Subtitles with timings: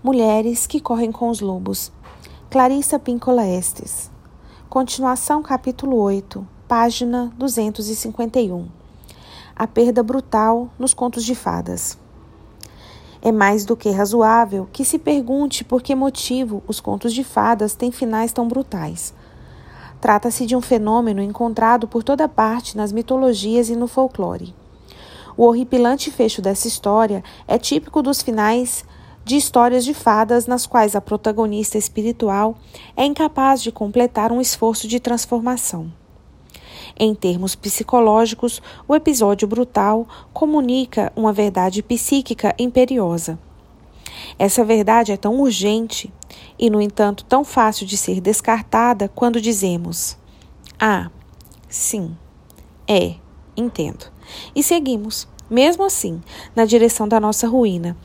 [0.00, 1.90] Mulheres que correm com os lobos.
[2.48, 4.08] Clarissa Píncola Estes.
[4.68, 8.68] Continuação, capítulo 8, página 251.
[9.56, 11.98] A perda brutal nos contos de fadas.
[13.20, 17.74] É mais do que razoável que se pergunte por que motivo os contos de fadas
[17.74, 19.12] têm finais tão brutais.
[20.00, 24.54] Trata-se de um fenômeno encontrado por toda parte nas mitologias e no folclore.
[25.36, 28.84] O horripilante fecho dessa história é típico dos finais
[29.28, 32.56] de histórias de fadas nas quais a protagonista espiritual
[32.96, 35.92] é incapaz de completar um esforço de transformação.
[36.98, 43.38] Em termos psicológicos, o episódio brutal comunica uma verdade psíquica imperiosa.
[44.38, 46.10] Essa verdade é tão urgente
[46.58, 50.16] e, no entanto, tão fácil de ser descartada quando dizemos:
[50.80, 51.10] Ah,
[51.68, 52.16] sim,
[52.88, 53.16] é,
[53.54, 54.06] entendo.
[54.56, 56.20] E seguimos mesmo assim,
[56.54, 57.96] na direção da nossa ruína,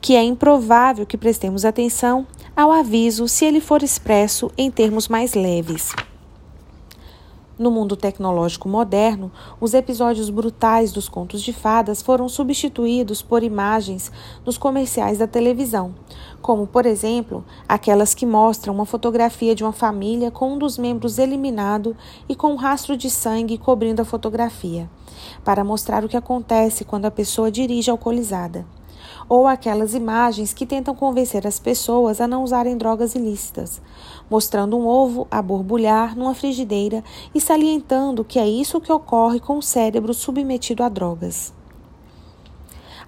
[0.00, 2.26] que é improvável que prestemos atenção
[2.56, 5.92] ao aviso se ele for expresso em termos mais leves.
[7.60, 9.30] No mundo tecnológico moderno,
[9.60, 14.10] os episódios brutais dos contos de fadas foram substituídos por imagens
[14.46, 15.94] nos comerciais da televisão,
[16.40, 21.18] como, por exemplo, aquelas que mostram uma fotografia de uma família com um dos membros
[21.18, 21.94] eliminado
[22.26, 24.88] e com um rastro de sangue cobrindo a fotografia,
[25.44, 28.64] para mostrar o que acontece quando a pessoa dirige alcoolizada
[29.30, 33.80] ou aquelas imagens que tentam convencer as pessoas a não usarem drogas ilícitas,
[34.28, 39.56] mostrando um ovo a borbulhar numa frigideira e salientando que é isso que ocorre com
[39.56, 41.54] o cérebro submetido a drogas.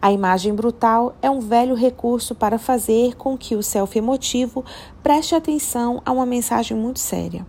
[0.00, 4.64] A imagem brutal é um velho recurso para fazer com que o self emotivo
[5.02, 7.44] preste atenção a uma mensagem muito séria.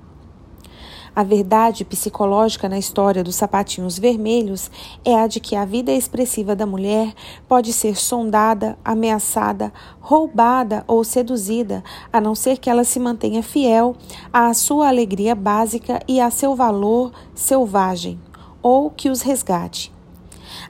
[1.16, 4.72] A verdade psicológica na história dos sapatinhos vermelhos
[5.06, 7.14] é a de que a vida expressiva da mulher
[7.47, 13.95] pode ser sondada, ameaçada, roubada ou seduzida, a não ser que ela se mantenha fiel
[14.31, 18.20] à sua alegria básica e a seu valor selvagem,
[18.64, 19.93] ou que os resgate.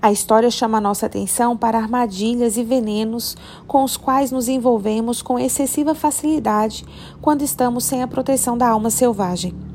[0.01, 5.39] A história chama nossa atenção para armadilhas e venenos com os quais nos envolvemos com
[5.39, 6.85] excessiva facilidade
[7.21, 9.72] quando estamos sem a proteção da alma selvagem.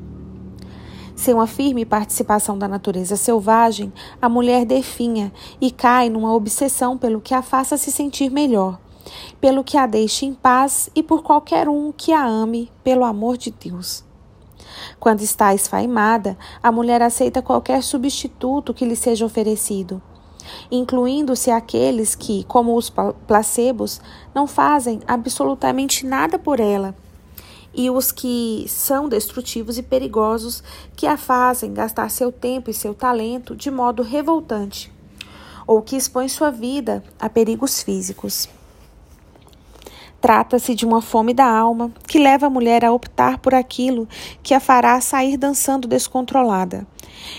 [1.18, 3.92] Sem uma firme participação da natureza selvagem,
[4.22, 8.78] a mulher definha e cai numa obsessão pelo que a faça se sentir melhor,
[9.40, 13.36] pelo que a deixe em paz e por qualquer um que a ame, pelo amor
[13.36, 14.04] de Deus.
[15.00, 20.00] Quando está esfaimada, a mulher aceita qualquer substituto que lhe seja oferecido,
[20.70, 22.92] incluindo-se aqueles que, como os
[23.26, 24.00] placebos,
[24.32, 26.94] não fazem absolutamente nada por ela
[27.78, 30.64] e os que são destrutivos e perigosos,
[30.96, 34.92] que a fazem gastar seu tempo e seu talento de modo revoltante,
[35.64, 38.48] ou que expõem sua vida a perigos físicos.
[40.20, 44.08] Trata-se de uma fome da alma que leva a mulher a optar por aquilo
[44.42, 46.84] que a fará sair dançando descontrolada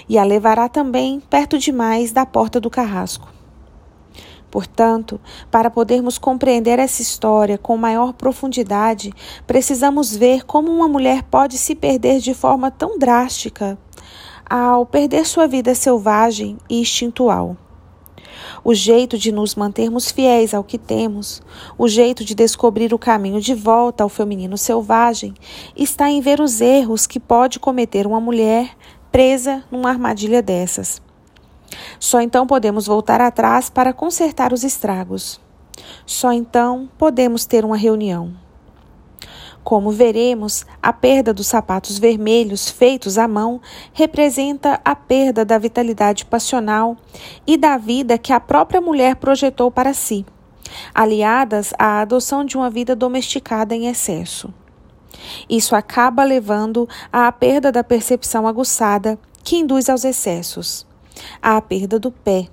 [0.07, 3.38] e a levará também perto demais da porta do carrasco.
[4.49, 5.19] Portanto,
[5.51, 9.13] para podermos compreender essa história com maior profundidade,
[9.45, 13.77] precisamos ver como uma mulher pode se perder de forma tão drástica
[14.49, 17.55] ao perder sua vida selvagem e instintual.
[18.63, 21.41] O jeito de nos mantermos fiéis ao que temos,
[21.77, 25.33] o jeito de descobrir o caminho de volta ao feminino selvagem,
[25.75, 28.75] está em ver os erros que pode cometer uma mulher
[29.11, 31.01] presa numa armadilha dessas.
[31.99, 35.39] Só então podemos voltar atrás para consertar os estragos.
[36.05, 38.33] Só então podemos ter uma reunião.
[39.63, 43.61] Como veremos, a perda dos sapatos vermelhos feitos à mão
[43.93, 46.97] representa a perda da vitalidade passional
[47.45, 50.25] e da vida que a própria mulher projetou para si,
[50.93, 54.51] aliadas à adoção de uma vida domesticada em excesso.
[55.49, 60.88] Isso acaba levando à perda da percepção aguçada que induz aos excessos
[61.41, 62.47] à perda do pé,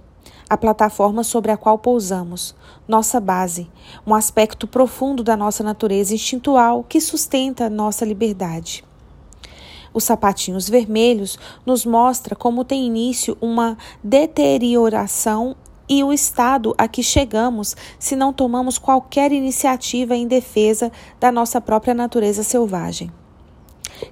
[0.48, 2.54] a plataforma sobre a qual pousamos,
[2.86, 3.68] nossa base,
[4.06, 8.84] um aspecto profundo da nossa natureza instintual que sustenta nossa liberdade.
[9.92, 15.56] Os sapatinhos vermelhos nos mostra como tem início uma deterioração
[15.88, 21.60] e o estado a que chegamos se não tomamos qualquer iniciativa em defesa da nossa
[21.60, 23.10] própria natureza selvagem.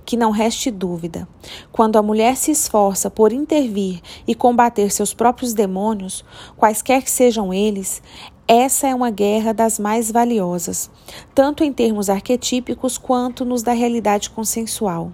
[0.04, 1.28] Que não reste dúvida:
[1.72, 6.24] quando a mulher se esforça por intervir e combater seus próprios demônios,
[6.56, 8.02] quaisquer que sejam eles,
[8.46, 10.90] essa é uma guerra das mais valiosas,
[11.34, 15.12] tanto em termos arquetípicos quanto nos da realidade consensual.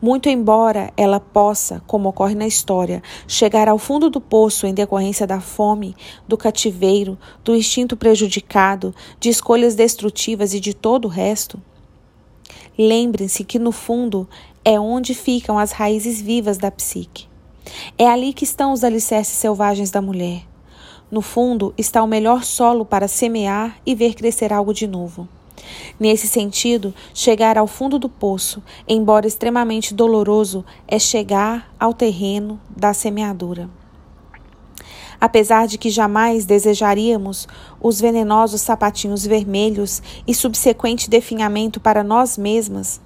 [0.00, 5.26] Muito embora ela possa, como ocorre na história, chegar ao fundo do poço em decorrência
[5.26, 5.96] da fome,
[6.26, 11.60] do cativeiro, do instinto prejudicado, de escolhas destrutivas e de todo o resto,
[12.78, 14.28] lembrem-se que no fundo
[14.64, 17.26] é onde ficam as raízes vivas da psique.
[17.96, 20.42] É ali que estão os alicerces selvagens da mulher.
[21.10, 25.28] No fundo está o melhor solo para semear e ver crescer algo de novo.
[25.98, 32.92] Nesse sentido, chegar ao fundo do poço, embora extremamente doloroso, é chegar ao terreno da
[32.92, 33.68] semeadura.
[35.20, 37.48] Apesar de que jamais desejaríamos
[37.80, 43.00] os venenosos sapatinhos vermelhos e subsequente definhamento para nós mesmas,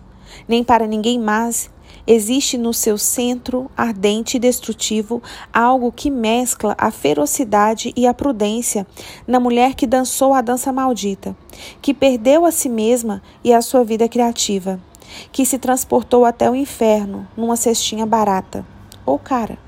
[0.46, 1.70] nem para ninguém mais,
[2.06, 5.22] Existe no seu centro ardente e destrutivo
[5.52, 8.86] algo que mescla a ferocidade e a prudência
[9.26, 11.36] na mulher que dançou a dança maldita,
[11.80, 14.80] que perdeu a si mesma e a sua vida criativa,
[15.30, 18.66] que se transportou até o inferno numa cestinha barata.
[19.06, 19.58] Ou cara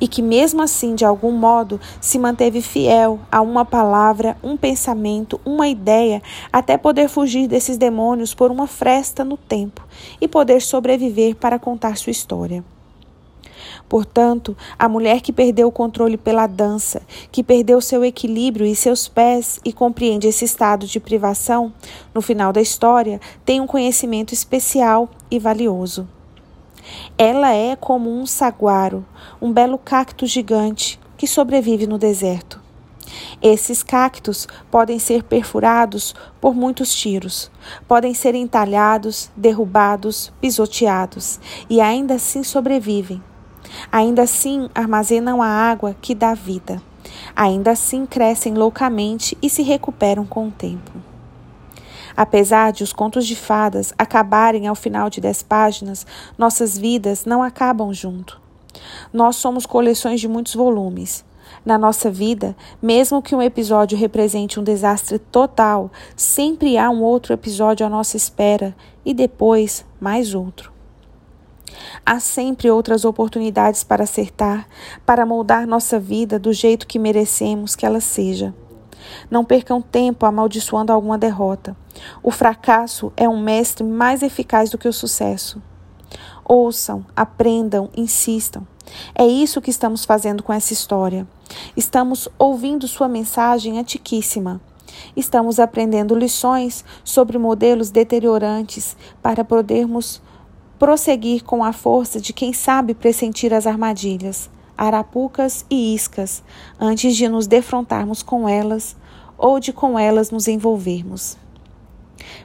[0.00, 5.40] e que, mesmo assim, de algum modo, se manteve fiel a uma palavra, um pensamento,
[5.44, 6.22] uma ideia,
[6.52, 9.86] até poder fugir desses demônios por uma fresta no tempo
[10.20, 12.64] e poder sobreviver para contar sua história.
[13.88, 17.00] Portanto, a mulher que perdeu o controle pela dança,
[17.32, 21.72] que perdeu seu equilíbrio e seus pés e compreende esse estado de privação,
[22.14, 26.06] no final da história, tem um conhecimento especial e valioso.
[27.16, 29.04] Ela é como um saguaro,
[29.40, 32.60] um belo cacto gigante que sobrevive no deserto.
[33.40, 37.50] Esses cactos podem ser perfurados por muitos tiros,
[37.86, 43.22] podem ser entalhados, derrubados, pisoteados e ainda assim sobrevivem.
[43.90, 46.82] Ainda assim armazenam a água que dá vida.
[47.34, 50.92] Ainda assim crescem loucamente e se recuperam com o tempo.
[52.18, 56.04] Apesar de os contos de fadas acabarem ao final de dez páginas,
[56.36, 58.40] nossas vidas não acabam junto.
[59.12, 61.24] Nós somos coleções de muitos volumes.
[61.64, 67.32] Na nossa vida, mesmo que um episódio represente um desastre total, sempre há um outro
[67.32, 68.74] episódio à nossa espera
[69.04, 70.72] e depois mais outro.
[72.04, 74.66] Há sempre outras oportunidades para acertar,
[75.06, 78.52] para moldar nossa vida do jeito que merecemos que ela seja.
[79.30, 81.76] Não percam tempo amaldiçoando alguma derrota.
[82.22, 85.62] O fracasso é um mestre mais eficaz do que o sucesso.
[86.44, 88.66] Ouçam, aprendam, insistam.
[89.14, 91.26] É isso que estamos fazendo com essa história.
[91.76, 94.60] Estamos ouvindo sua mensagem antiquíssima.
[95.14, 100.22] Estamos aprendendo lições sobre modelos deteriorantes para podermos
[100.78, 104.48] prosseguir com a força de quem sabe pressentir as armadilhas
[104.78, 106.42] arapucas e iscas
[106.78, 108.96] antes de nos defrontarmos com elas
[109.36, 111.36] ou de com elas nos envolvermos.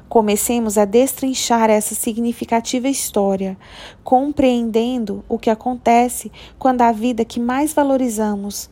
[0.09, 3.57] Comecemos a destrinchar essa significativa história,
[4.03, 8.69] compreendendo o que acontece quando a vida que mais valorizamos,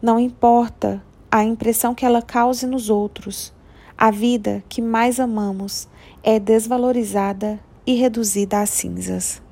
[0.00, 3.52] não importa a impressão que ela cause nos outros,
[3.96, 5.88] a vida que mais amamos
[6.22, 9.43] é desvalorizada e reduzida a cinzas.